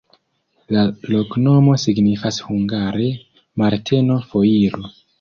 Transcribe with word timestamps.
La 0.77 0.85
loknomo 1.15 1.77
signifas 1.83 2.41
hungare: 2.49 3.13
Marteno-foiro. 3.65 4.87